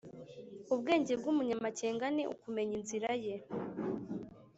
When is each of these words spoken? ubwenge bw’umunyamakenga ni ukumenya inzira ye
ubwenge 0.73 1.13
bw’umunyamakenga 1.19 2.05
ni 2.15 2.23
ukumenya 2.33 2.73
inzira 2.79 3.11
ye 3.23 3.35